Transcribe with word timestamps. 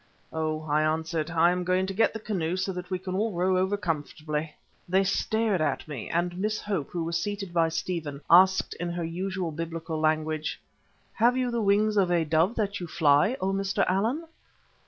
"Oh!" 0.33 0.63
I 0.63 0.81
answered, 0.81 1.29
"I 1.29 1.51
am 1.51 1.63
going 1.63 1.85
to 1.85 1.93
get 1.93 2.11
the 2.11 2.19
canoe 2.19 2.57
so 2.57 2.73
that 2.73 2.89
we 2.89 2.97
can 2.97 3.13
all 3.13 3.31
row 3.33 3.55
over 3.55 3.77
comfortably." 3.77 4.55
They 4.89 5.03
stared 5.03 5.61
at 5.61 5.87
me, 5.87 6.09
and 6.09 6.39
Miss 6.39 6.59
Hope, 6.59 6.89
who 6.89 7.03
was 7.03 7.21
seated 7.21 7.53
by 7.53 7.69
Stephen, 7.69 8.19
asked 8.27 8.73
in 8.79 8.89
her 8.93 9.03
usual 9.03 9.51
Biblical 9.51 9.99
language: 9.99 10.59
"Have 11.13 11.37
you 11.37 11.51
the 11.51 11.61
wings 11.61 11.97
of 11.97 12.11
a 12.11 12.25
dove 12.25 12.55
that 12.55 12.79
you 12.79 12.87
can 12.87 12.93
fly, 12.95 13.37
O 13.41 13.53
Mr. 13.53 13.85
Allan?" 13.87 14.25